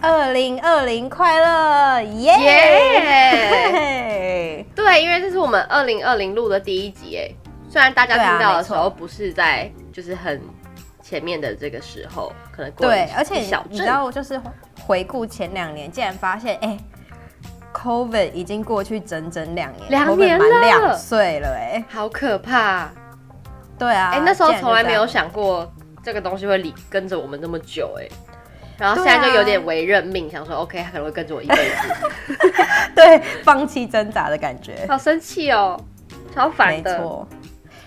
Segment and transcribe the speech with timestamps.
[0.00, 2.36] 二零二零快乐，耶、yeah!
[4.62, 4.64] yeah!
[4.74, 7.30] 对，因为这是我们二零二零录的第一集，哎，
[7.70, 10.42] 虽然大家听到的时候不是在就是很
[11.02, 14.38] 前面的这个时候，可能过对，而且你知道，就是
[14.82, 16.76] 回顾前两年，竟然发现，哎
[17.72, 22.90] ，COVID 已经过去整整两年，两年了，两岁了，哎，好可怕。
[23.78, 25.72] 对啊，哎，那时候从来没有想过
[26.02, 28.06] 这个东西会离跟着我们那么久，哎。
[28.84, 32.36] 然后现在就有点为认命，啊、想说 OK，他可能会跟着我一辈子。
[32.94, 34.84] 对，放弃挣扎的感觉。
[34.86, 35.80] 好生气哦，
[36.34, 36.98] 超烦的。
[36.98, 37.26] 没错。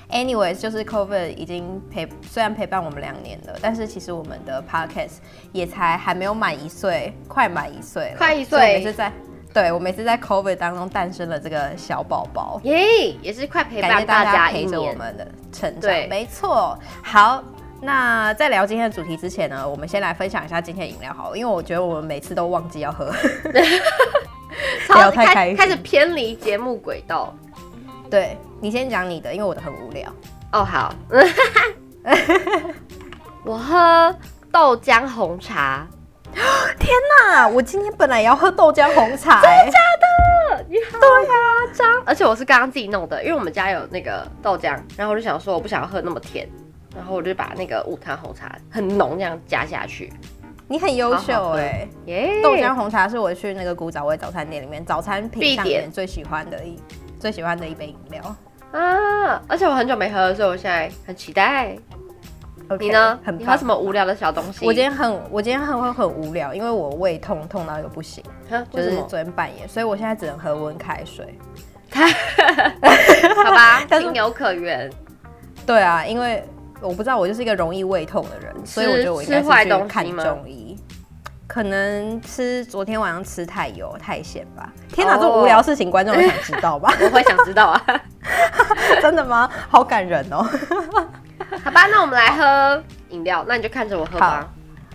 [0.10, 5.18] Anyways，就是 COVID 已经陪，虽然陪伴我们两年了，但是其实我们的 Podcast
[5.52, 8.18] 也才还没有满一岁，快满一岁了。
[8.18, 8.80] 快一岁。
[8.80, 9.12] 也是在，
[9.54, 12.60] 对，我们也是在 COVID 当中诞生了这个小宝宝。
[12.64, 15.82] 耶、也是快陪伴大家陪着我们的成长。
[15.82, 16.76] 对，没错。
[17.04, 17.44] 好。
[17.82, 23.14] 那在聊今天的主题之前呢，我们先来分享一下今天的饮料好了，因为我觉得我们每次都忘记要喝，
[24.96, 27.34] 聊太开心，开始偏离节目轨道。
[28.10, 30.12] 对，你先讲你的，因为我的很无聊。
[30.52, 30.94] 哦，好，
[33.44, 34.16] 我喝
[34.52, 35.88] 豆浆红茶。
[36.80, 36.94] 天
[37.26, 39.42] 哪，我今天本来也要喝豆浆红茶。
[39.42, 39.78] 真的假
[40.58, 40.66] 的？
[40.70, 41.34] 你好，对啊，
[41.74, 46.48] 张，而且我是刚刚自己弄的，因为我们家有那个豆浆，然后我就想说我不想要喝那么甜。
[46.96, 50.12] 然后我就把那个无糖红茶很浓这样加下去，
[50.68, 51.90] 你很优秀哎、欸！
[52.06, 56.78] 耶，豆浆红茶是我去那个古早味早餐店里面早餐品上面最喜欢的一
[57.20, 58.36] 最喜欢的一杯饮料
[58.72, 59.42] 啊！
[59.48, 61.78] 而且我很久没喝，所以我现在很期待。
[62.70, 63.18] Okay, 你呢？
[63.24, 64.66] 很你喝什么无聊的小东西？
[64.66, 68.22] 我今天很我今天很会很无聊，因为我胃痛痛到一个不行，
[68.72, 71.38] 就是昨天半夜，所以我现在只能喝温开水。
[71.94, 74.92] 好吧， 情有可原。
[75.66, 76.44] 对啊，因为。
[76.82, 80.78] 我不知道，我就是一个容易胃痛的人，所以我觉得我应该是去看中医。
[81.48, 84.70] 可能吃昨天晚上吃太油太咸吧。
[84.90, 86.94] 天哪，这种无聊事情观众会想知道吧？
[87.02, 87.82] 我会想知道啊。
[89.02, 89.50] 真的吗？
[89.70, 90.44] 好感人哦。
[91.64, 94.46] 好吧，那我们来喝饮料，那你就看着我喝吧。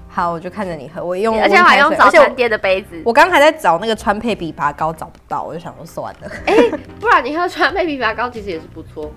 [0.08, 1.02] 好，我就看着你喝。
[1.02, 3.00] 我用，而且我还用早餐店的杯子。
[3.02, 6.30] 我刚刚还在找那个川配枇杷膏，找不到，我就想说算了。
[6.46, 6.54] 哎，
[7.00, 9.10] 不然你喝川配枇杷膏其实也是不错。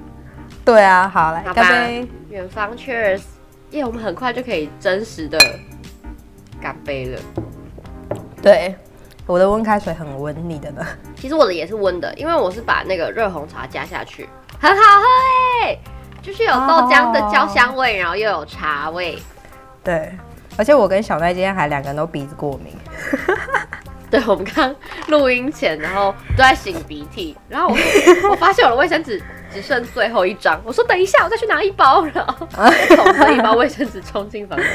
[0.64, 2.08] 对啊，好来干杯！
[2.36, 3.22] 远方，Cheers！
[3.72, 5.40] 耶、yeah，我们很快就可以真实的
[6.62, 7.22] 干杯了。
[8.42, 8.76] 对，
[9.26, 10.86] 我的温开水很温，你的呢？
[11.16, 14.28] 其实我的也是温的，因为我是把那个热红茶加下去，
[14.60, 15.06] 很好喝
[15.64, 15.78] 哎，
[16.22, 18.02] 就是有豆浆的焦香味，oh.
[18.02, 19.18] 然后又有茶味。
[19.82, 20.12] 对，
[20.58, 22.76] 而且我跟小奈今天还两个人都鼻子过敏。
[24.12, 24.76] 对，我们刚
[25.08, 29.24] 录音前，然后都在擤鼻涕，然后我我发现我的卫生纸。
[29.56, 32.46] 只剩最后一张，我说等一下，我再去拿一包，然后
[33.18, 34.68] 拿一包卫生纸冲进房间。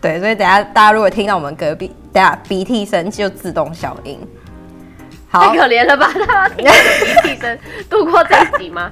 [0.00, 4.18] 对，所以等下大家如果听到我们隔壁等下鼻涕声，就自动消音。
[5.28, 6.10] 好，太可怜了吧？
[6.26, 7.58] 大家听到鼻涕声
[7.90, 8.90] 度过这一集吗？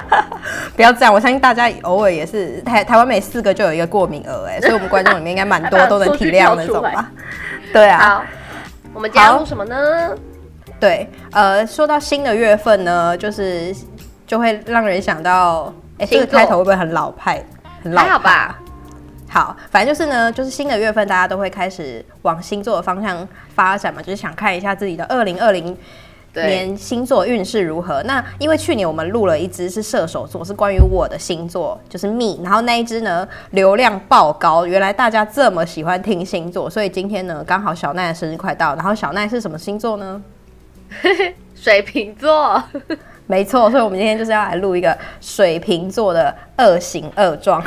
[0.76, 7.10] 不要这样，我相信大家偶尔也是台台湾每四个就有一个过敏额哎， 所以我们观众里面应该蛮多都能体谅那种吧？
[7.72, 7.98] 对啊。
[8.06, 8.24] 好，
[8.92, 10.14] 我们加入什么呢？
[10.78, 13.74] 对，呃，说到新的月份呢，就是。
[14.26, 17.44] 就会让人想到，哎、欸，这个开头会不会很老派？
[17.82, 18.08] 很老派？
[18.08, 18.58] 还好吧。
[19.28, 25.76] 好，反正就是呢，就是新的月份，大家都会开始往星座的方向发展嘛，就是想看一下自己的二零二零
[26.32, 28.02] 年星座运势如何。
[28.04, 40.22] 那因为去年我们录了一支是射手座，是关于我的星座，就是 me，然后那一支呢流量爆高，原来大家这么喜欢听星座，所以今天呢刚好小奈的生日快到，然后小奈是什么星座呢？
[41.54, 42.62] 水瓶座。
[43.26, 47.60] 没错，所以我们今天就是要来录一个水瓶座的二型二状，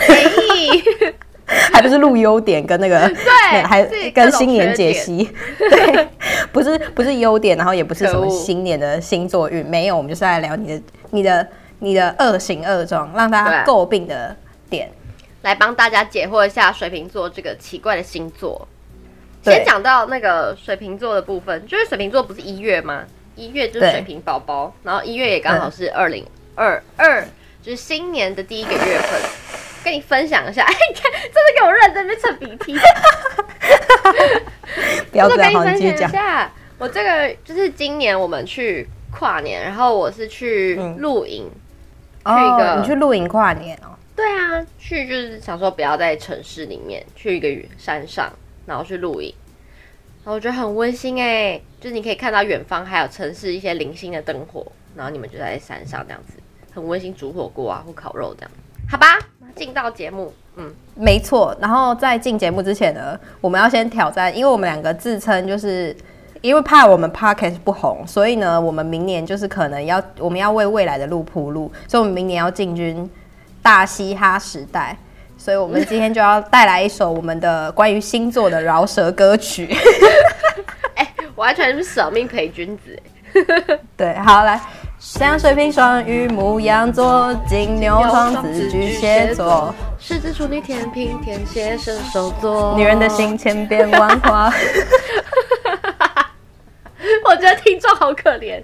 [1.73, 6.07] 还不是录优点跟那个对，还跟新年解析， 对，
[6.51, 10.81] 不是不是优点，然后也不是什么新年的星座运，没有，我们就是来聊你的
[11.11, 11.47] 你的
[11.79, 14.35] 你的二型二状，让大家诟病的
[14.69, 14.89] 点，
[15.41, 18.67] 来帮大家解惑一下水瓶座这个奇怪的星座。
[19.41, 23.03] 先讲到那个水瓶座的部分，就是水瓶座不是一月吗？
[23.39, 26.25] 一月就是水瓶宝宝，然后一月也刚好是二零
[26.55, 27.25] 二二，
[27.63, 29.21] 就是新年的第一个月份。
[29.81, 32.75] 跟你分享一下， 哎，你看，真的给我认真在擤鼻涕。
[35.09, 36.51] 不要这样，好，你继续讲一下。
[36.77, 41.49] 我这个就是今年我们去跨年，然后我是去露营，
[42.23, 43.95] 嗯、去一个、哦、你去露营跨年哦？
[44.17, 47.47] 对啊，去就是想说不要在城市里面，去一个
[47.77, 48.29] 山上，
[48.65, 49.33] 然后去露营。
[50.25, 56.33] 我觉得很温馨哎，就是你可以看到远方还有城市一些零星的灯火，然后你们就在山上这样子，
[56.71, 58.51] 很温馨，煮火锅啊或烤肉这样，
[58.89, 59.17] 好吧？
[59.55, 61.57] 进到节目，嗯，没错。
[61.59, 65.95] 然后在进节目之前呢，我们要先挑战，因为我们两个自称就是，
[66.41, 73.09] 因为怕我们 podcast 不红，所以呢，我们明年就是可能要我们要为未来的路铺路，所以我们明年要进军
[73.63, 74.95] 大嘻哈时代。
[75.49, 79.67] 所以我们今天就要带来一首我们的关于星座的饶舌歌曲。
[80.93, 82.95] 哎、欸，完全是舍命陪君子。
[83.97, 84.61] 对，好来。
[84.99, 92.75] 像水瓶、双鱼、牡羊座、金牛、双子、巨蟹座、狮子、处女、天平、天蝎、射手座。
[92.77, 94.53] 女人的心千变万化。
[97.25, 98.61] 我觉得听众好可怜。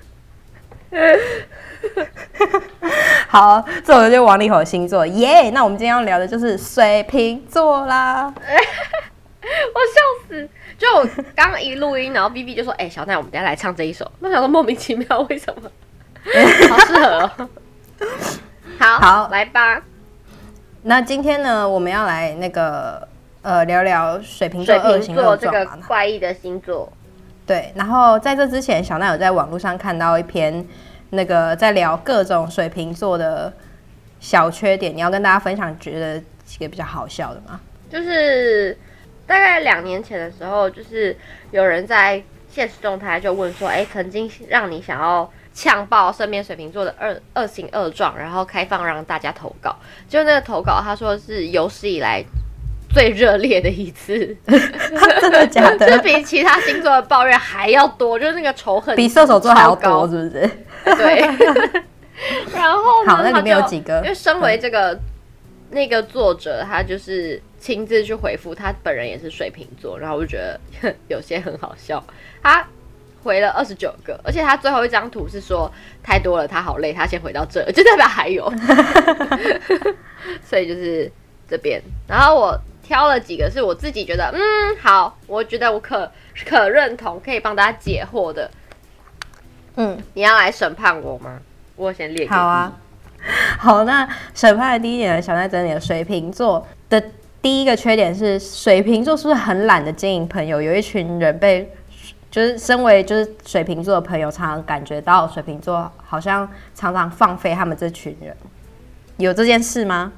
[3.27, 5.43] 好，这首就王力宏的星座耶。
[5.43, 5.51] Yeah!
[5.51, 8.33] 那我们今天要聊的就是水瓶座啦。
[9.45, 10.49] 我笑死！
[10.77, 11.05] 就我
[11.35, 15.69] 刚刚一录音，然后 B B 就说：“哎、欸，小奈，我们等下来唱这一首。”那想说莫名其妙，为什么？
[16.69, 17.49] 好适合哦！
[18.79, 19.81] 好好来吧。
[20.83, 23.07] 那今天呢，我们要来那个
[23.41, 26.91] 呃聊聊水瓶座二星座这个怪异的星座。
[27.45, 30.65] 对，然后在这之前，小奈有在网络上看到一篇
[31.15, 33.51] 那个在聊各种水瓶座的
[34.19, 37.59] 小缺点，你要跟大家分享，觉得几个比较好笑的吗？
[37.89, 38.77] 就是
[39.25, 41.15] 大概两年前的时候，就是
[41.51, 49.73] 有人在现实动态就问说：“哎，曾经让你想要？”呛爆身边水瓶座的二恶行恶状，然后开放让大家投稿。
[50.09, 52.21] 就那个投稿，他说是有史以来
[52.93, 55.87] 最热烈的一次， 真的假的？
[55.95, 60.49] 就比其他星座的抱怨还要多，就是那个仇恨比射手座还要高，是不是？
[60.95, 61.21] 对。
[62.53, 63.97] 然后呢，好，那里面有几个？
[64.03, 64.97] 因为身为这个
[65.71, 72.03] 那个作者，他就是亲自去回复，他本人也是水瓶座，然后我就觉得 有些很好笑。
[72.41, 72.65] 他。
[73.23, 75.67] 回了二十九个，而且他最后一张图是说
[76.03, 78.47] 太多了，他好累，他先回到这，就代表还有，
[80.45, 81.11] 所以就是
[81.49, 81.81] 这边。
[82.07, 86.11] 然后我挑了几个是我自己觉得嗯好，我觉得我可
[86.45, 88.47] 可认同，可以帮大家解惑的。
[89.75, 91.39] 嗯，你要来审判我吗？
[91.75, 92.27] 我先列。
[92.27, 92.73] 好啊，
[93.59, 97.03] 好，那审判的第一点呢，想在整理的水瓶座的
[97.41, 100.61] 第一个缺点是，水瓶座是不是很懒得经营朋友？
[100.61, 101.71] 有一群人被。
[102.31, 108.35] 就是身为就是水瓶座的朋友，常常感觉到水瓶座好像常常放飞他们这群人，
[109.15, 110.11] 有这件事吗？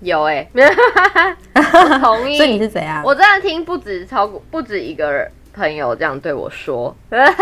[0.00, 2.34] 有哎、欸，同意。
[2.38, 3.04] 所以你是怎样？
[3.04, 6.94] 我真的听不止超过不止一个人朋友这样对我说，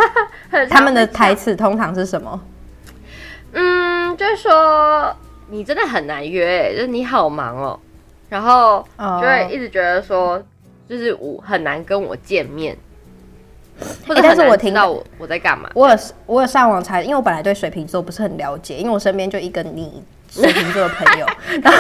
[0.71, 2.41] 他们的台词通常是什么？
[3.53, 5.15] 嗯，就是说
[5.49, 7.81] 你真的很难约、欸，就是你好忙哦、喔，
[8.29, 10.43] 然后就会一直觉得说，
[10.89, 12.77] 就是我很难跟我见面。
[14.09, 15.71] 欸、但是我听到我我在干嘛？
[15.75, 21.27] 我有我有上网查，因为我本来对水瓶座不是很了解，因为我身边就一个你水瓶座的朋友，
[21.63, 21.79] 然后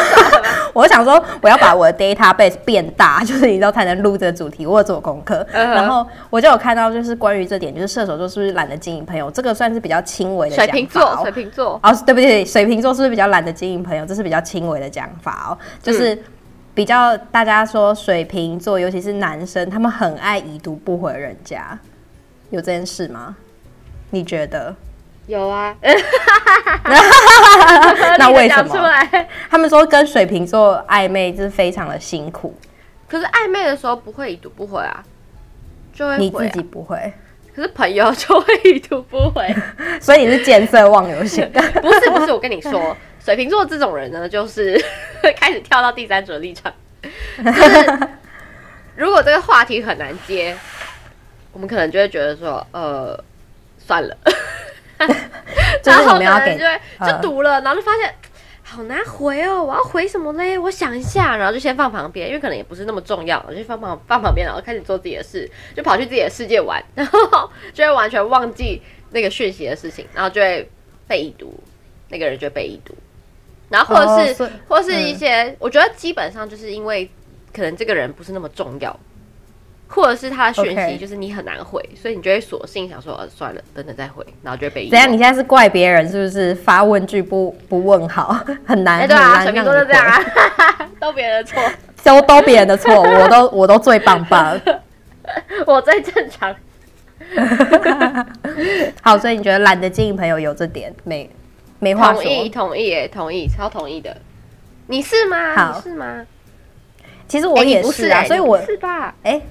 [0.73, 4.67] 我想说我要把我的 database 变大，就是你知道才能录这个主题。
[4.67, 5.75] 我有做功课，uh -huh.
[5.75, 9.31] 然后我就有看到就是关于这点，就是射手座是不是懒得经营朋友？
[9.31, 10.73] 这个算是比较轻微的讲法、哦。
[10.73, 12.45] 水瓶座，水瓶座哦，对不对？
[12.45, 14.07] 水瓶座是不是比较懒得经营朋友？
[14.07, 16.19] 这是比较轻微的讲法哦，就是
[16.75, 21.79] 比较大家说水瓶座，尤其是男生，他们很爱已读不回人家。
[22.51, 23.37] 有这件事吗？
[24.11, 24.75] 你觉得？
[25.27, 25.77] 有啊。
[28.19, 28.75] 那为什么？
[29.51, 32.57] 他们说跟水瓶座暧昧就是非常的辛苦。
[33.09, 35.05] 可是暧昧的时候不会已读不回啊，
[35.93, 37.13] 就会、啊、你自己不会。
[37.55, 39.55] 可是朋友就会已读不回，
[40.01, 41.51] 所以你是见色忘友型。
[41.51, 44.83] 不是不是，我跟你说，水瓶座这种人呢，就是
[45.23, 46.73] 会开始跳到第三者立场。
[47.45, 48.09] 就是
[48.95, 50.57] 如果这个话题很难接。
[51.53, 53.19] 我们可能就会觉得说，呃，
[53.79, 54.15] 算了，
[55.85, 58.15] 然后可能就会就读了，然后就发现
[58.63, 60.59] 好难回哦，我要回什么嘞？
[60.59, 70.69] 我想一下，然后就先放旁边，因为可能也不是那么重要，我就放旁放旁边，然后开始做自己的事，就跑去自己的世界玩，然后就会完全忘记那个讯息的事情，然后就会
[71.07, 71.59] 被已读，
[72.09, 72.95] 那个人就会被已读，
[73.69, 77.09] 然后或者是、哦、或是一些、嗯，我觉得基本上就是因为
[77.55, 78.99] 可能这个人不是那么重要。
[79.89, 84.89] 或者是他的讯息就是你很难回.所以你就会索性想说，呃，算了，等等再回，然后就会被。
[84.91, 85.11] 怎样？
[85.11, 86.55] 你现在是怪别人是不是？
[86.55, 89.01] 发问句不不问好， 很难。
[89.01, 90.21] 欸、对啊，水瓶座都这样啊，
[91.01, 91.63] 都别人的错，
[92.03, 94.61] 都都别人的错，我都我都最棒棒，
[95.67, 96.55] 我最正常。
[99.03, 101.29] 好，所以你觉得懒得经营朋友有这点没
[101.79, 102.23] 没话说？
[102.23, 104.17] 同意，同意，哎，同意，超同意的。
[104.89, 105.55] 你是吗？
[105.57, 106.27] 好，你是吗？
[107.29, 109.15] 其实我也是啊，欸、所以我是吧？
[109.23, 109.43] 哎、欸。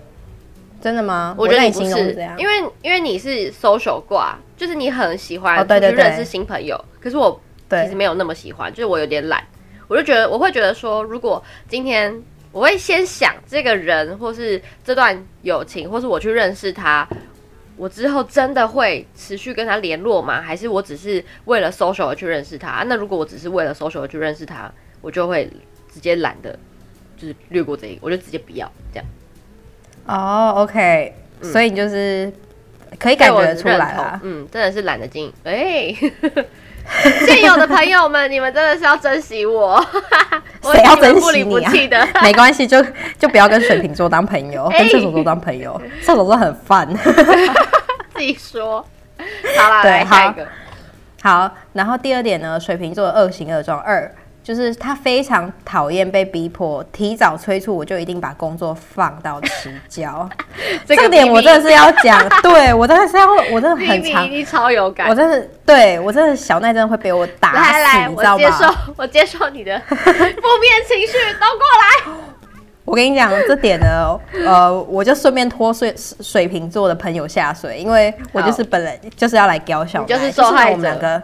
[0.82, 1.36] 真的吗？
[1.38, 6.80] 我觉得你不是，因为因为你是 social 挂，就是你很喜欢去认识新朋友。
[7.00, 7.40] 可是我
[7.70, 9.44] 其实没有那么喜欢，就是我有点懒，
[9.88, 17.08] 我就觉得我会觉得说，如果今天我会先想这个人，或是这段友情，或是我去认识他，
[17.78, 20.42] 我之后真的会持续跟他联络吗？
[20.42, 22.86] 还是我只是为了 social 而去认识他？
[22.88, 25.52] 那如果我只是为了 social 而去认识他，我就会
[25.92, 26.58] 直接懒得，
[27.18, 29.06] 就是略过这一个，我就直接不要这样。
[30.08, 32.32] 哦、oh,，OK，、嗯、所以你就是
[33.00, 35.34] 可以感觉得出来了，嗯，真的是懒得经营。
[35.44, 35.98] 哎、欸，
[37.26, 39.84] 现有的朋友们，你们真的是要珍惜我，
[40.62, 42.08] 谁要珍惜你啊？
[42.22, 42.86] 没关系，就
[43.18, 46.88] 就不要跟水瓶座当朋友，欸、跟射手座当朋友，射手座很烦。
[48.14, 48.86] 自己说，
[49.58, 50.48] 好啦，对，来下一个，
[51.24, 54.14] 好，然后第二点呢，水瓶座恶行恶状二。
[54.46, 60.30] 就是他非常讨厌被逼迫提早催促，我就一定把工作放到迟交。
[60.86, 65.10] 这个点我真的是要讲， 对我真的是要，我真的很长，超有感。
[65.10, 68.44] 我真的对我真的小奈真的会被我打死，来来你知道吗？
[68.46, 70.06] 我接受， 我接受你的负面
[70.88, 72.16] 情绪，都过来。
[72.86, 80.76] 我跟你讲这点呢，呃，我就顺便拖水水瓶座的朋友下水，因为我就是本来就是要来教小奈，就是受害者。
[80.76, 81.24] 就是我们两个。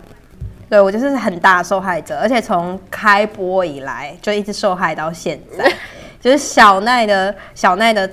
[0.71, 5.69] 对，我就是很大受害者，而且从开播以来就一直受害到现在，
[6.21, 8.09] 就是小奈的小奈的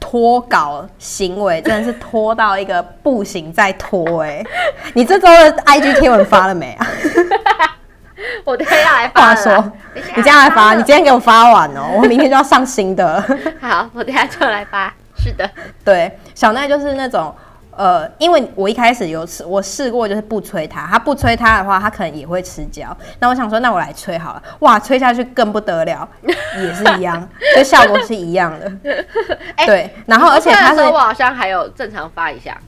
[0.00, 4.42] 拖稿行为真的是拖到一个不行再拖哎！
[4.94, 6.86] 你这周的 IG 贴文发了没啊？
[8.44, 9.20] 我等下来发。
[9.20, 9.72] 话说，
[10.16, 13.22] 你这样来发，你今天给我发完哦，我明天就要上新的。
[13.60, 14.90] 好，我等下就来发。
[15.18, 15.50] 是的，
[15.84, 17.34] 对，小奈就是那种。
[17.76, 22.94] 呃，因为我一开始有试，我试过就是不催他，他不催他的话，他可能也会迟交。
[23.20, 28.70] 那我想说，那我来吹好了，哇，吹下去更不得了， 也是一样，就效果是一样的。
[29.56, 32.58] 欸、 对，然后而且他说我好像还有正常发一下，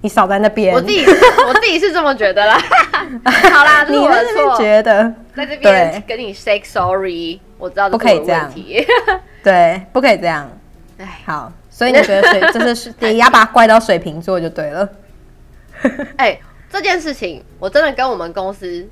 [0.00, 0.72] 你少在那边。
[0.72, 2.58] 我自己我自己是这么觉得啦。
[3.52, 8.50] 好啦，是我的错，你在这边觉得在这边跟你 say sorry，我知道不可以这样，
[9.42, 10.48] 对，不可以这样。
[10.98, 11.52] 哎，好。
[11.78, 14.88] 所以你觉得水就是你要把它怪到水瓶座就对了。
[16.18, 18.84] 哎、欸，这件事情我真的跟我们公司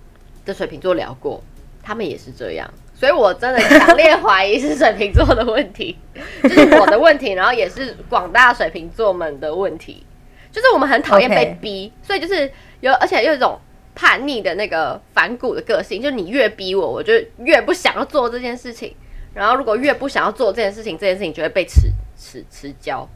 [0.44, 1.42] 的水瓶座聊过，
[1.82, 5.98] 他们也是这样，所以我真的强烈怀疑是水瓶座的问题，
[6.44, 10.06] 就是我的问题，然后也是广大水瓶座们的问题，
[10.52, 13.58] 就是我们很讨厌被逼.所以就是有而且有一种
[13.96, 18.94] 叛逆的那个反骨的个性，就你越逼我，我就越不想要做这件事情，
[19.36, 21.92] 然后如果越不想要做这件事情，这件事情就会被迟。
[22.18, 23.06] 迟迟交，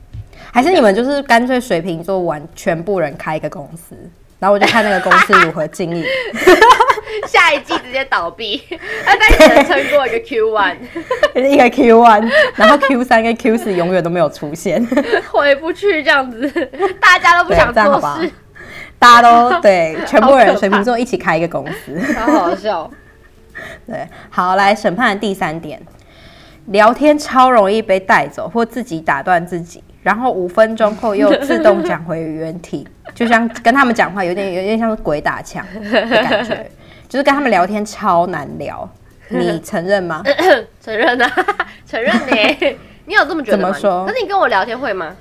[0.53, 3.97] 还是你们就是干脆水瓶座完全部人开一个公司，
[4.39, 6.05] 然后我就看那个公司如何经营，
[7.27, 8.63] 下一季直接倒闭，
[9.07, 10.77] 那 但只能撑过一个 Q one，
[11.35, 14.87] 一个 Q one，然后 Q 三跟 Q 四永远都没有出现，
[15.33, 16.47] 回不去这样子，
[17.01, 18.31] 大家都不想做事，
[18.99, 22.91] 大家都对，全部人水瓶座一起开一个公司，好好笑，
[23.87, 25.81] 对，好，来审判的第三点。
[26.67, 36.71] 聊天超容易被带走，或自己打断自己，然后五分钟后又自动讲回原题，就像跟他们讲话有点有点像是鬼打墙的感觉，
[37.09, 38.89] 就是跟他们聊天超难聊，
[39.29, 40.23] 你 承认吗？
[40.81, 41.33] 承认啊，
[41.87, 42.77] 承认你，
[43.07, 43.65] 你有这么觉得吗？
[43.65, 44.07] 怎么说？
[44.07, 45.17] 可是你跟我聊天会吗？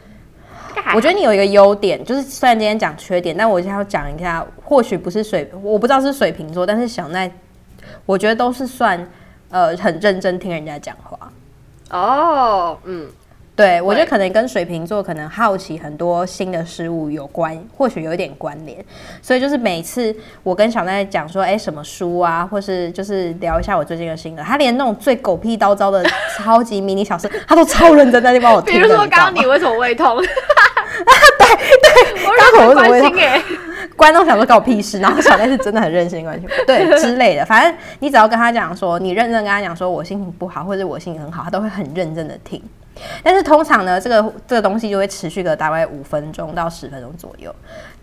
[0.93, 7.29] 我觉得你有一个优点，就是虽然今天讲缺点，但我现在要讲一下，或许不是水，我不知道是水瓶座，但是小奈，
[8.05, 8.97] 我觉得都是算
[9.49, 11.17] 呃很认真听人家讲话。
[11.91, 13.07] 哦，嗯，
[13.55, 18.77] 对，我觉得可能跟水瓶座可能好奇很多新的事物有关，或许有一点关联。
[19.21, 26.05] 所以就是每次我跟小奈讲说，哎，什么书啊，或是就是聊一下我最近的心得，他连那种最狗屁叨叨的
[26.37, 28.73] 超级迷你小事， 他都超认真在那帮我听。
[28.73, 30.15] 比如说刚刚你为什么胃痛？
[30.17, 30.27] 对
[31.81, 33.11] 对，我为什么胃痛？
[33.99, 37.45] 观众想说搞屁事，然后小戴是真的很任性，完全对之类的。
[37.45, 42.61] 反正你只要跟他讲说，你认真跟他讲说我心情不好，或者我心情很好，他都会很认真的听。
[43.21, 47.53] 但是通常呢，这个这个东西就会持续个大概五分钟到十分钟左右，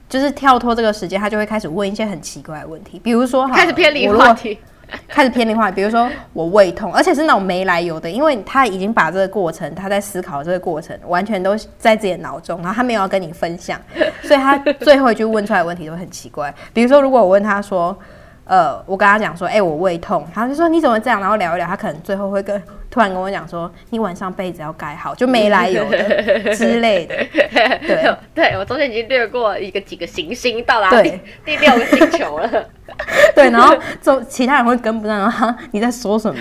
[0.09, 4.59] 就是跳脱这个时间，他就会开始问一些很奇怪的问题，比如说开始偏离话题。
[5.09, 13.81] 开始偏离话，比如说我胃痛，而且是那种没来由的，因为他已经把这个过程，他在思考这个过程，完全都在自己的脑中，然后他没有要跟你分享，
[14.23, 16.55] 所以他最后一句问出来的问题都很奇怪。
[16.73, 17.97] 比如说，如果我问他说，
[18.45, 22.63] 呃，我跟他讲说，哎、欸，我胃痛，他就说你怎么这样，然后聊一聊，他可能最后会跟
[22.97, 25.99] 突然跟我讲说，你晚上被子要盖好，就没来由的
[26.57, 27.15] 之类的。
[27.87, 31.11] 对，对我昨天已经略过一个几个行星到达第
[31.45, 32.49] 第六个星球了。
[33.35, 36.41] 对，然后就其他人会跟不上，然后你在说什么？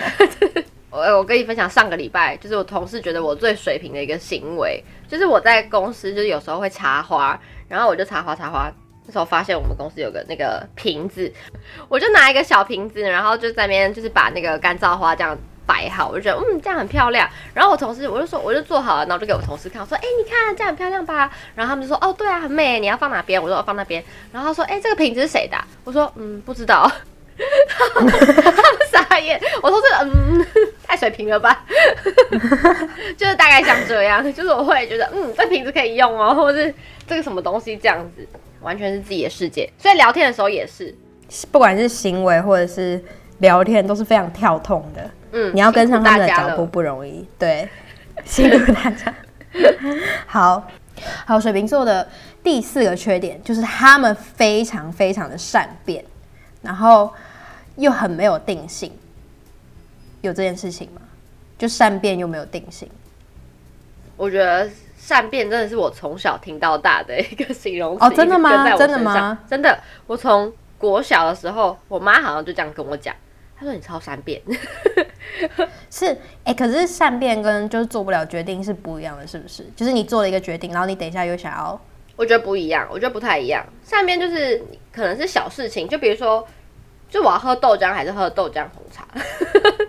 [0.92, 8.72] 我我跟你分享，上个礼拜就是我同事觉得我最水平的一个行为，就是我在公司就是有时候会插花，然后我就插花插花，
[9.06, 11.30] 那时候发现我们公司有个那个瓶子，
[11.90, 17.30] 我就拿一个小瓶子，然后就在那边就是把那个干燥花这样摆好，我就觉得嗯这样很漂亮。
[17.54, 21.32] 然后我同事我就说我就做好了，然后就给我同事看，我说哎、你看这样很漂亮吧？
[21.56, 23.42] 然后他们就说哦对啊很美，你要放哪边？
[23.42, 24.04] 我说我放那边。
[24.32, 25.58] 然后他说哎、这个瓶子是谁的？
[25.84, 26.92] 我说嗯不知道。
[28.92, 30.46] 傻眼，我说这嗯
[30.84, 31.66] 太水平了吧？
[33.18, 36.74] 就是大概像这样，就是我会觉得嗯这瓶子可以用哦，或者是
[37.06, 38.28] 这个什么东西这样子。
[38.62, 40.96] 完全是自己的世界，所以聊天的时候也是，
[41.52, 43.00] 不管是行为或者是
[43.38, 45.08] 聊天都是非常跳痛的。
[45.36, 47.28] 嗯，你要跟上他们的脚步不容易。
[47.38, 47.68] 对，
[48.24, 49.14] 辛苦大家。
[50.26, 50.66] 好
[51.26, 52.08] 好，水瓶座的
[52.42, 56.04] 第四个缺点就是他们非常非常的善变，
[56.62, 57.14] 然后
[57.76, 58.92] 又很没有定性。
[60.22, 61.02] 有这件事情吗？
[61.58, 62.90] 就善变又没有定性。
[64.18, 64.68] 我觉得。
[64.98, 68.76] 善变真的是我从小听到大的一个形容词哦，真的吗？
[68.76, 69.38] 真的吗？
[69.48, 69.78] 真的，
[70.08, 73.14] 我从国小的时候，我妈好像就这样跟我讲，
[73.58, 74.42] 她说你超善变，
[75.90, 76.08] 是
[76.44, 79.66] 哎、欸，可是善变跟就是做不了决定是不一样的，是不是？
[79.76, 81.80] 就是你做了一个决定，然后你等一下又想要，
[82.16, 83.66] 我觉得不一样，我觉得不太一样。
[83.84, 86.46] 善变就是可能是小事情，就比如说，
[87.10, 89.08] 就我要喝豆浆还是喝豆浆红茶，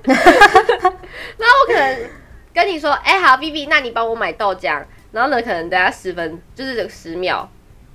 [0.07, 2.11] 然后我可能
[2.55, 4.85] 跟你说，哎、欸，好，B B，那你帮我买豆浆。
[5.13, 7.49] 然后呢，可能等下十分，就是这个十秒，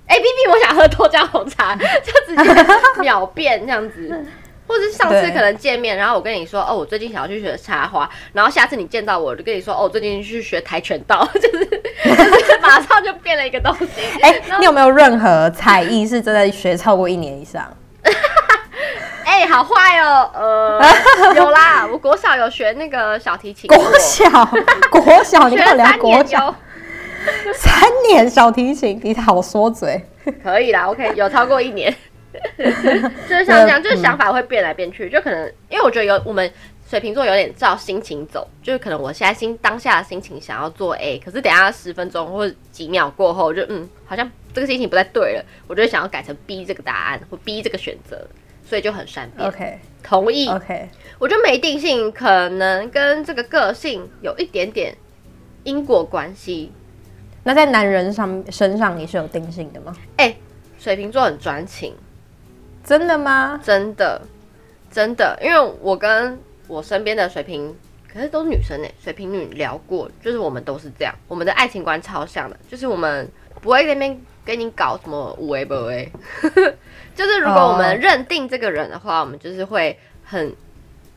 [0.08, 2.66] 哎，B B，我想喝豆浆红茶， 就直接
[3.00, 4.25] 秒变这样子。
[4.72, 13.86] 或者是上次可能见面，然后我跟你说，哦，我最近想要去学插花，然后下次你见到我，就跟你说，哦，我最近去学跆拳道，就 是就是马上就变了一个东西。
[14.24, 17.70] 哎，你有没有任何才艺是真的学超过一年以上？
[19.25, 23.68] 哎，好坏哦，呃，有啦，我国小有学那个小提琴。
[23.68, 24.25] 国小，
[24.90, 26.56] 国小，你看聊国小。
[27.54, 27.74] 三
[28.08, 30.04] 年小提琴，你好说嘴，
[30.42, 31.94] 可以啦，OK，有超过一年，
[32.57, 36.51] 就是像这样，就是想法会变来变去，就可能因为我觉得有我们
[36.88, 48.27] 水瓶座有点照心情走，就是可能我现在心当下的心情想要做 A，可是等下十分钟或者几秒过后，就嗯，好像这个心情不太对了，我就想要改成 B 这个答案或 B 这个选择，
[48.65, 49.47] 所以就很善变。
[49.47, 50.49] OK，同意。
[50.49, 54.95] OK，我觉得没定性可能跟这个个性有一点点
[55.63, 56.71] 因果关系。
[57.43, 59.95] 那在男人上身上你是有定性的吗？
[60.17, 60.38] 哎、欸，
[60.77, 61.95] 水瓶座很专情，
[62.84, 63.60] 真的吗？
[63.63, 64.22] 真的，
[64.91, 67.76] 真的，因为我跟我身边的水瓶，
[68.12, 73.30] 可是都是女生呢，水瓶女聊过，就是我们都是这样，我们的爱情观超像的，就是我们
[73.62, 76.12] 不会那边跟你搞什么无为不为，
[77.15, 80.54] 就是如果我们认定这个人的话，我们就是会很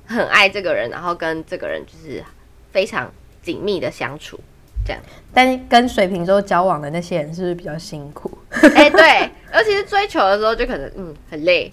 [0.06, 2.22] 很爱这个人，然后跟这个人就是
[2.70, 3.10] 非常
[3.42, 4.38] 紧密的相处。
[4.84, 5.00] 这样，
[5.32, 8.30] 但是跟水瓶座交往的那些人是不是比较辛苦？
[8.50, 9.20] 哎、欸，对，
[9.54, 11.72] 尤其是追求的时候，就可能嗯很累。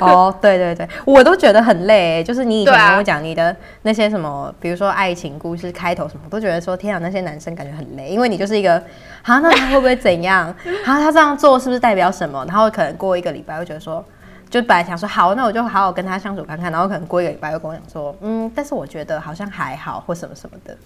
[0.00, 2.22] 哦，对对对，我都觉得很累。
[2.24, 8.74] 就是你以前跟我讲你的那些什么，啊、比如说爱情故事开头什么，我都觉得说天啊，那些男生感觉很累，因为你就是一个
[9.22, 10.48] 啊，那他会不会怎样？
[10.48, 10.54] 啊，
[10.84, 12.44] 他这样做是不是代表什么？
[12.46, 14.04] 然后可能过一个礼拜，会觉得说，
[14.50, 20.76] 就本来想说好，那我就好好跟他相处看看，然后可能过一个礼拜又跟我讲说，嗯，但是我觉得好像还好，或什么什么的。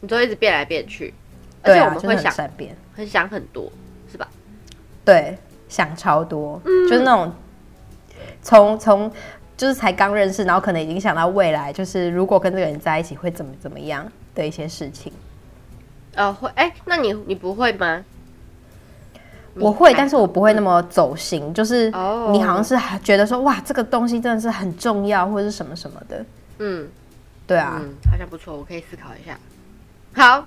[0.00, 1.12] 你都一直变来变去，
[1.62, 3.70] 而且我们会想、善变，很想很多，
[4.10, 4.28] 是吧？
[5.04, 5.36] 对，
[5.68, 7.32] 想超多，嗯、就是那种
[8.42, 9.10] 从从
[9.56, 15.12] 就是才刚认识，然后可能已经想到未来，就是如果跟这个人在一起会怎么怎么样的一些事情。
[16.14, 18.04] 呃，会，哎、欸，那你你不会吗？
[19.54, 21.88] 我会，但是我不会那么走心，就是
[22.30, 26.24] 你好像是觉得说哇，这个东西真的是很重要，或者是什么什么的。
[26.58, 26.88] 嗯，
[27.44, 29.36] 对啊，嗯、好像不错，我可以思考一下。
[30.18, 30.44] 好，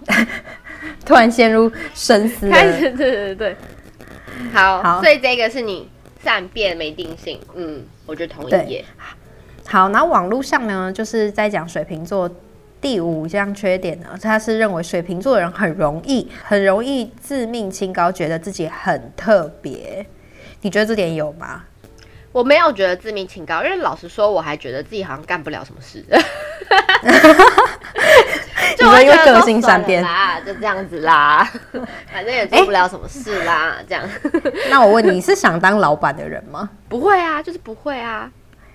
[1.05, 2.49] 突然陷入深思。
[2.49, 3.55] 开始，对对对，
[4.53, 5.89] 好，好，所以这个是你
[6.21, 8.85] 善变没定性，嗯，我就同意耶。
[9.65, 12.29] 好，然后网络上呢，就是在讲水瓶座
[12.81, 20.05] 第五项缺点呢，他是认为水瓶座的人很容易，很容易自命清高，觉得自己很特别。
[20.59, 21.63] 你觉得这点有吗？
[22.33, 26.03] 我没有觉得自命清高，因为老实说，我还觉得自己好像干不了什么事。
[28.81, 31.49] 就因为个性善变啦，就这样子啦，
[32.11, 34.03] 反正也做不了什么事啦，欸、这样。
[34.69, 36.69] 那我问你，是想当老板的人吗？
[36.89, 38.29] 不会啊，就是不会啊。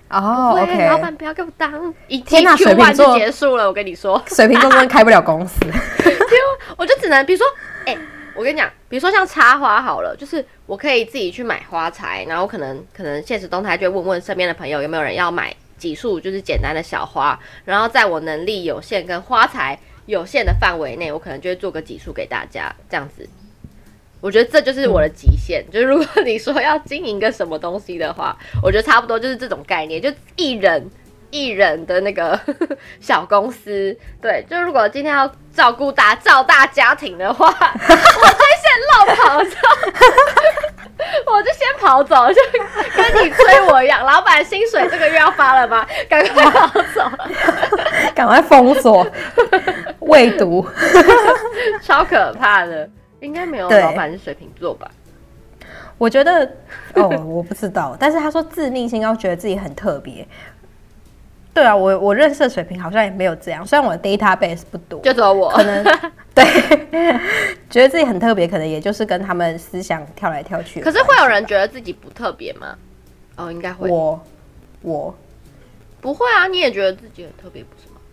[0.09, 1.93] 哦、oh,，OK，老板不要给我当。
[2.07, 5.59] 一天哪，水瓶座结束了，我跟你说，水瓶座真的开不了公司。
[6.77, 7.45] 我就只能，比如说，
[7.85, 7.99] 哎、欸，
[8.33, 15.53] 我跟你讲，比如说像插花好了，就是我可以自己去买花材，然后可能可能现实动态就问问身边的朋友有没有人要买。
[15.77, 23.29] 几束就是简单的小花，然后在我能力有限跟花材有限的范围内，我可能就会做个几束给大家，这样子。
[24.19, 25.63] 我觉得这就是我的极限。
[25.67, 30.89] 嗯、就是如果你说要经营个什么东西的话， 我觉得差不多就是这种概念，就一人
[31.29, 32.39] 一人的那个
[32.99, 33.95] 小公司。
[34.19, 39.55] 对，就如果今天要照顾大照大家庭的话， 我会先落跑走，
[41.27, 42.41] 我就先跑走，就
[42.95, 44.05] 跟你催我一样。
[44.05, 45.85] 老板薪水这个月要发了吗？
[46.09, 47.09] 赶快跑走，
[48.15, 49.05] 赶快封锁，
[49.99, 50.65] 未读，
[51.81, 52.89] 超可怕的。
[53.19, 54.89] 应该没有老板是水瓶座吧？
[55.97, 56.47] 我觉得
[56.93, 57.97] 哦，我不知道。
[57.99, 60.27] 但是他说自命心高，觉得自己很特别。
[61.57, 63.65] 对啊，我我认识的水平好像也没有这样。
[63.65, 65.49] 虽然我的 database 不多，就只有我。
[65.49, 65.83] 可能
[66.35, 66.45] 对，
[67.67, 70.81] 觉得自己很特别，可能也就是跟他们思想跳来跳去。
[70.81, 72.77] 可是会有人觉得自己不特别吗？
[73.37, 73.89] 哦，应该会。
[73.89, 74.21] 我
[74.83, 75.15] 我
[75.99, 77.69] 不会啊，你也觉得自己很特别，不？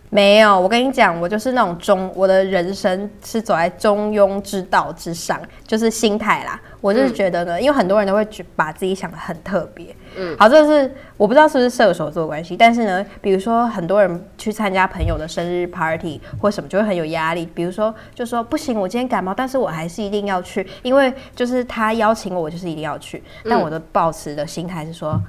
[0.09, 6.61] 没有，我跟你讲，我就是那种中，我的人生是走在中庸之道之上，就是心态啦。
[6.79, 17.45] 我就是觉得呢，嗯、因为很多人都会把自己想的很特别，嗯，好，这是我不知道是不是射手座关系，但是呢，比如说很多人去参加朋友的生日 party 或什么，就会很有压力。
[17.53, 23.21] 比如说，就说不行，我今天感冒，但是我还是一定要去，因为就是他邀请我，我就是一定要去。
[23.49, 25.19] 但我的抱持的心态是说，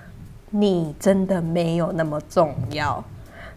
[0.53, 3.03] 嗯、你真的没有那么重要。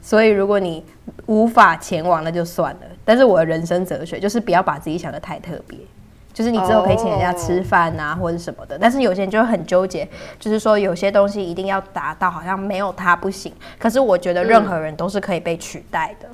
[0.02, 0.84] 所以，如果你
[1.26, 2.82] 无法前往，那就算了。
[3.04, 5.78] 但是，我的人生哲学就是不要把自己想的太特别，
[6.34, 8.78] 就是你之后可以请人家吃饭啊，或者什么的。
[8.80, 10.08] 但是有些人就会很纠结，
[10.40, 13.52] 就是说有些东西一定要达到，好像没有他不行。
[13.78, 16.30] 可是我觉得任何人都是可以被取代的，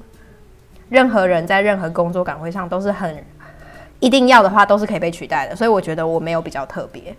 [0.89, 3.23] 任何人在任何工作岗位上都是很
[3.99, 5.55] 一定要的话，都是可以被取代的。
[5.55, 7.15] 所以我觉得我没有比较特别。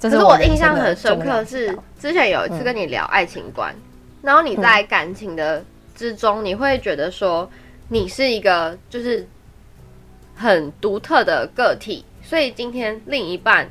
[0.00, 3.74] 可是我印象很深刻，是之前有一次跟你聊爱情观，
[4.22, 5.64] 然后你在感情的。
[5.98, 7.50] 之中，你会觉得说
[7.88, 9.26] 你是一个就是
[10.36, 13.68] 很独特的个体，所以今天另一半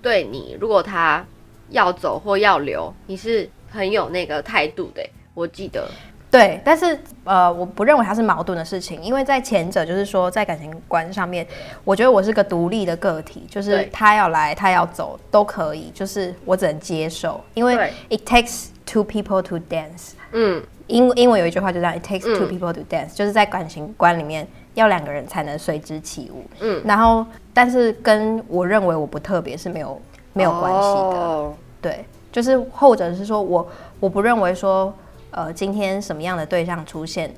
[0.00, 1.26] 对你，如果他
[1.70, 5.04] 要走或要留，你是很有那个态度的。
[5.34, 5.90] 我记得，
[6.30, 11.44] 对，但是呃，我不认为它是矛盾的事情，因为在前者就是说在感情观上面，
[11.82, 17.74] 我觉得我是个独立的个体，就是他要来他要走都可以，就是我只能接受，因为
[18.10, 20.62] it takes two people to dance，嗯。
[20.86, 26.44] 英英文有一句话就这样，It takes two people to dance，、嗯、就是在感情观里面要两个人才能随之起舞。
[26.60, 30.00] 嗯，然后但是跟我认为我不特别是没有
[30.32, 31.18] 没有关系的。
[31.18, 33.66] 哦、对，就是后者是说我
[34.00, 34.92] 我不认为说
[35.30, 37.32] 呃今天什么样的对象出现，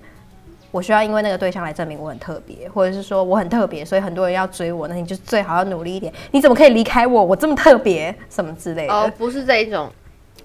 [0.73, 6.13] 我需要因为那个对象来证明我很特别，或者是说我很特别，所以很多人要追我，那你就最好要努力一点。
[6.33, 7.25] 你怎么可以离开我？
[7.25, 8.93] 我这么特别，什么之类的？
[8.93, 9.89] 哦，不是这一种，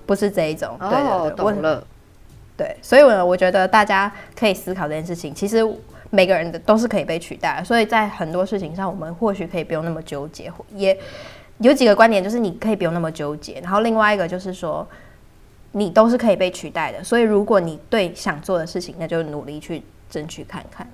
[0.05, 0.77] 不是这一种。
[0.79, 1.83] 对，对，对，哦，懂了。
[2.57, 5.33] 对，所以我我觉得大家可以思考这件事情。
[5.33, 5.65] 其实
[6.11, 10.51] 每个人的都是可以被取代的，所以在很多事情上，我们或许可以不用那么纠结。
[10.75, 10.95] 也
[11.59, 13.59] 有几个观点，就是你可以不用那么纠结。
[13.61, 14.87] 然后另外一个就是说，
[15.71, 17.03] 你都是可以被取代的。
[17.03, 20.87] 所以如果你对想做的事情，那就努力去争取看看。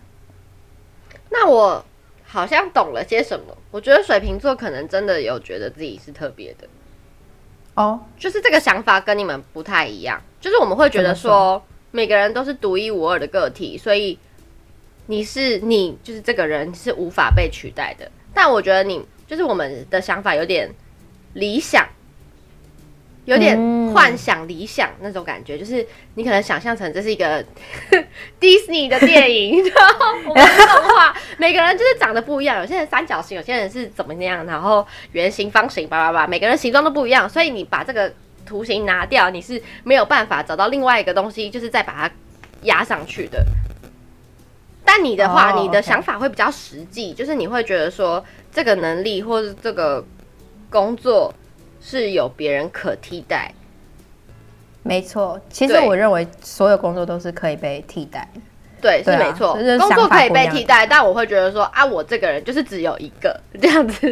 [1.30, 1.84] 那我
[2.24, 3.46] 好像懂了些什么。
[3.72, 6.68] 我觉得水瓶座可能真的有觉得自己是特别的。
[7.74, 10.22] 哦，就是这个想法跟你们不太一样。
[10.40, 14.18] 就是我们会觉得说，每个人都是独一无二的个体，所以
[15.08, 18.10] 你是你，就是这个人是无法被取代的。
[18.34, 20.74] 但我觉得你，就是我们的想法有点
[21.34, 21.88] 理想。
[23.26, 23.58] 有点
[23.94, 27.44] 幻想理想那种感觉，嗯、就是你可能想象成这是一个
[28.40, 38.14] 迪士尼的电影， 然后我们动画，每个人就是长得不一样，有些人三角形，有些人是怎么样，然后圆形、方形，叭叭叭，每个人形状都不一样，所以你把这个
[38.48, 42.12] 图形拿掉，你是没有办法找到另外一个东西，就是再把它
[42.64, 43.46] 压上去的。
[44.84, 45.62] 但你的话，oh.
[45.62, 50.04] 你的想法会比较实际，就是你会觉得说，这个能力或者这个
[50.72, 51.32] 工作。
[51.80, 53.54] 是有别人可替代，
[54.82, 55.40] 没错。
[55.48, 58.42] 其实我认为所有工作都是可以被替代的，
[58.82, 59.54] 对，是没错。
[59.80, 64.08] 工作可以被替代，但我会觉得说啊，我这个人就是只有一个 这样子，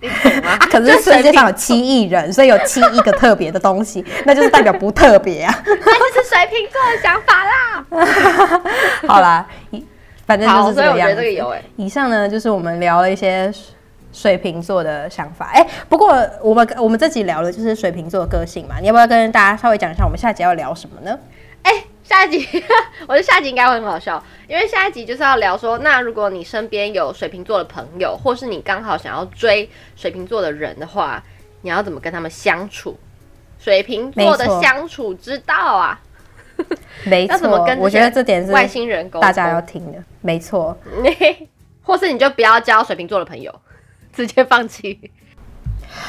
[0.00, 0.50] 你懂吗？
[0.50, 5.62] 啊、可是世界上有七亿人，所以有七亿个特别的东西， 那就是代表不特别啊。
[5.64, 8.62] 那就是水瓶座的想法啦。
[9.06, 9.46] 好啦，
[10.26, 10.82] 反正就是这个样子。
[10.82, 11.62] 所以我觉得这个有哎。
[11.76, 13.52] 以上呢，就是我们聊了一些。
[14.10, 21.16] 水瓶座的想法，哎、欸，不过我们我们这集聊的就是水瓶座的个性嘛，你要不要跟大家稍微讲一下，我们下集要聊什么呢？
[21.62, 22.48] 哎、欸，下一集，
[23.06, 31.22] 我觉得下一集应该会很好笑，因为下一集就是要聊说，那如果你身边有水瓶座的朋友，或是你刚好想要追水瓶座的人的话，
[31.60, 32.98] 你要怎么跟他们相处？
[33.58, 36.00] 水瓶座的相处之道啊，
[37.04, 40.74] 没错，要怎么跟我觉得这点是外星人大家要听的，没错，
[41.82, 43.54] 或是你就不要交水瓶座的朋友。
[44.10, 44.98] 直接放弃，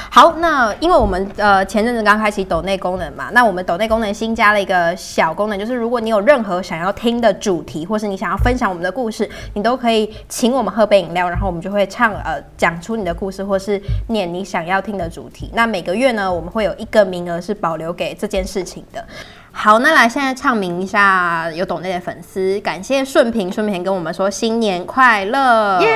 [0.10, 15.50] 好，那因为我们呃前阵子刚开启抖内功能嘛，那我们抖内功能新加了一个小功能，就是如果你有任何想要听的主题，或是你想要分享我们的故事，你都可以请我们喝杯饮料，然后我们就会唱呃讲出你的故事，或是念你想要听的主题。
[15.54, 19.06] 那每个月呢，我们会有一个名额是保留给这件事情的。
[19.52, 25.90] 好，那来现在唱名一下有抖内的粉丝，感谢顺平，顺平跟我们说新年快乐，耶、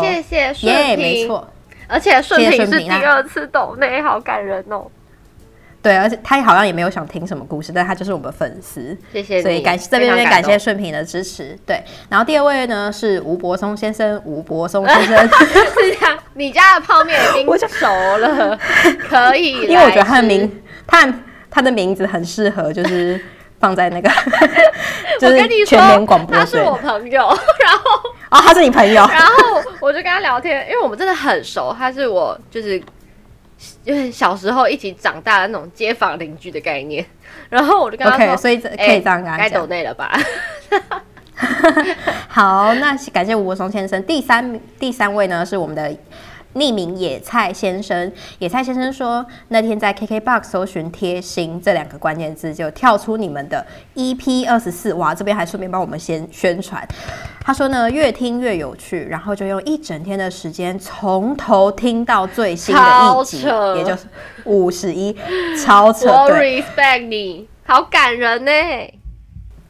[0.00, 1.46] 谢谢顺平没错。
[1.88, 4.86] 而且顺平是第二次抖内，好感人哦。
[5.80, 9.40] 对，而且他好像也没有想听什么故事，但他就是我们粉丝，谢谢。
[9.40, 11.56] 所以感谢这边边感谢顺平的支持。
[11.64, 16.18] 对，然后第二位呢是吴柏松先生，吴柏松先生 是这样。
[16.34, 17.86] 你家的泡面已经 熟
[18.18, 18.58] 了，
[19.08, 19.52] 可以。
[19.66, 21.14] 因为我觉得他的名，他
[21.48, 23.18] 他的名字很适合，就是
[23.60, 24.10] 放在那个，
[25.20, 26.36] 就是全联广播。
[26.36, 27.22] 他是我朋友，
[27.64, 28.17] 然后。
[28.30, 32.80] 哦，他是你朋友， 然后我就跟他聊天，因为我们真的很熟，他是我就是
[33.84, 37.04] 因为小时候一起长大的那种街坊邻居的概念，
[37.48, 40.18] 然后我就跟他说，okay, 所以可以这样跟他讲，该抖内了吧？
[42.28, 44.02] 好，那感谢吴国松先生。
[44.04, 45.94] 第三第三位呢是我们的。
[46.54, 53.64] 匿名野菜先生，野菜先生说，那天在 KKBOX 搜寻“贴心”这两个关键字，就跳出你们的
[53.94, 56.88] EP 二十四，哇，这边还顺便帮我们先宣传。
[57.48, 63.38] 他说呢，越听越有趣，然后就用一整天的时间从头听到最新的一集，
[63.74, 64.06] 也就是
[64.44, 65.16] 五十一，
[65.56, 66.10] 超扯。
[66.10, 68.52] 我 respect 你，好感人呢。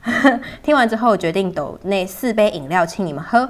[0.60, 3.48] 听完之后决定抖那四杯饮料请你们喝。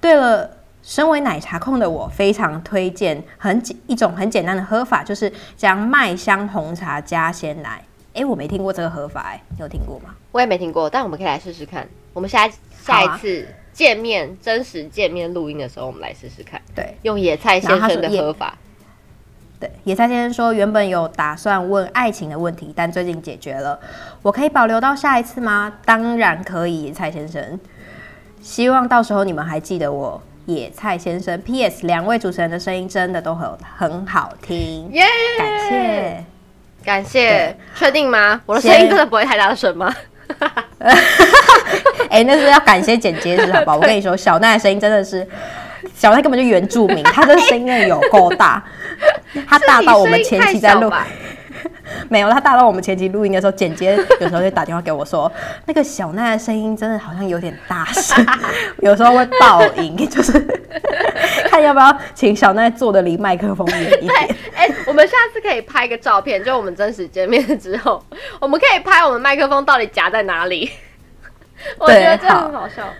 [0.00, 0.50] 对了。
[0.82, 7.80] 身为奶茶控的我，非常推荐很简一种很简单的喝法，就是将麦香红茶加鲜奶。
[8.14, 10.14] 哎、欸，我没听过这个喝法、欸，哎，你有听过吗？
[10.32, 11.86] 我也没听过，但我们可以来试试看。
[12.14, 12.48] 我们下
[12.82, 13.46] 下一次
[13.78, 16.60] 见面、啊、真实见面录音的时候，我们来试试看。
[16.74, 18.58] 对，用野菜先生的喝法。
[19.60, 23.78] 对，野菜先生说，原本有打算问爱情的问题，但最近解决了。
[24.22, 25.74] 我可以保留到下一次吗？
[25.84, 27.60] 当然可以，野菜先生。
[28.40, 30.20] 希望到时候你们还记得我。
[30.46, 31.86] 野菜先生，P.S.
[31.86, 35.04] 两位主持人的声音真的都很很好听，耶、
[35.38, 36.24] 感谢，
[36.82, 38.40] 感谢，确定吗？
[38.44, 39.94] 我的声音真的不会太大声吗？
[42.10, 43.76] 哎、欸，那是要感谢剪接师，好吧？
[43.76, 45.26] 我跟你说，小奈的声音真的是，
[45.94, 48.62] 小奈根本就原住民，他的声音真的有够大，
[49.46, 50.92] 他大到我们前期在录。
[52.08, 55.30] 没有，他大到我们前期录音的时候，剪接有时候就打电话给我说，
[55.64, 58.24] 那个小奈的声音真的好像有点大声，
[58.80, 60.32] 有时候会爆音，就是
[61.50, 64.36] 看要不要请小奈坐的离麦克风远一点。
[64.54, 68.04] 哎、欸，我们下次可以拍个照片，就我们真实见面之后，
[68.38, 70.70] 我们可以拍我们麦克风到底夹在哪里。
[71.78, 72.92] 我觉得这很好笑。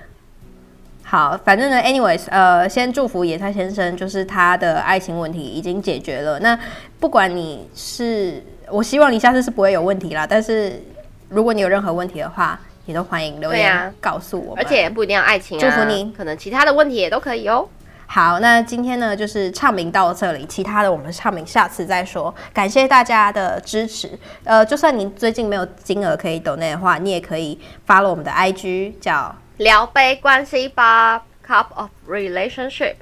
[1.05, 6.39] 好，反正呢，anyways，呃，先祝福野菜先生，就是他的爱情问题已经解决了。
[6.41, 6.59] 那
[7.01, 10.27] 不管你是，我希望你下次是不会有问题啦。
[10.29, 10.83] 但是
[11.31, 14.63] 如果你有任何问题的话，也都欢迎留言告诉我们。
[14.63, 17.67] 而且不一定要爱情啊，祝福你，可能其他的问题也都可以哦。
[18.11, 22.35] 好，那今天呢，就是唱名到这里，其他的我们唱名下次再说。
[22.55, 24.19] 感谢大家的支持。
[24.45, 29.37] 呃，就算你最近没有金额可以抖内的话，你也可以 follow 我们的 IG 叫。
[29.59, 32.95] 聊杯关系吧，Cup of Relationship。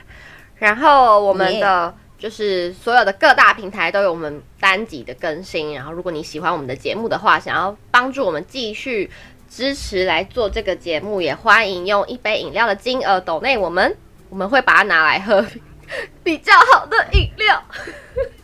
[0.56, 5.72] 然后我们的就是所有的各大平台都有我们单集的更新。
[5.72, 9.08] 然后如果你喜欢我们的节目的话，想要帮助我们继续
[9.48, 13.96] 支持来做这个节目，也欢迎用一杯饮料的金额抖内我们，
[14.28, 15.44] 我们会把它拿来喝
[16.24, 17.62] 比较好的饮料。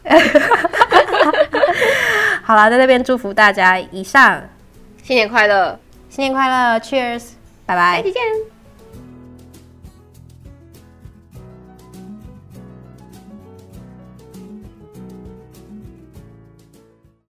[2.42, 4.42] 好啦，在这边祝福大家，以上
[5.03, 7.31] 新年快乐，新年快乐，Cheers。
[7.64, 8.23] 拜拜，再见。